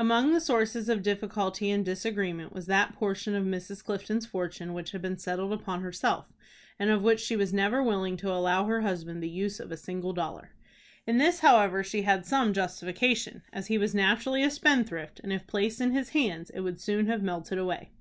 Among 0.00 0.32
the 0.32 0.40
sources 0.40 0.88
of 0.88 1.04
difficulty 1.04 1.70
and 1.70 1.84
disagreement 1.84 2.52
was 2.52 2.66
that 2.66 2.96
portion 2.96 3.36
of 3.36 3.44
Mrs. 3.44 3.84
Clifton's 3.84 4.26
fortune 4.26 4.74
which 4.74 4.90
had 4.90 5.00
been 5.00 5.16
settled 5.16 5.52
upon 5.52 5.80
herself, 5.82 6.26
and 6.76 6.90
of 6.90 7.02
which 7.02 7.20
she 7.20 7.36
was 7.36 7.52
never 7.52 7.80
willing 7.80 8.16
to 8.16 8.32
allow 8.32 8.64
her 8.64 8.80
husband 8.80 9.22
the 9.22 9.28
use 9.28 9.60
of 9.60 9.70
a 9.70 9.76
single 9.76 10.12
dollar. 10.12 10.50
In 11.06 11.18
this, 11.18 11.38
however, 11.38 11.84
she 11.84 12.02
had 12.02 12.26
some 12.26 12.52
justification, 12.52 13.44
as 13.52 13.68
he 13.68 13.78
was 13.78 13.94
naturally 13.94 14.42
a 14.42 14.50
spendthrift, 14.50 15.20
and, 15.20 15.32
if 15.32 15.46
placed 15.46 15.80
in 15.80 15.92
his 15.92 16.08
hands, 16.08 16.50
it 16.50 16.62
would 16.62 16.80
soon 16.80 17.06
have 17.06 17.22
melted 17.22 17.56
away. 17.56 17.92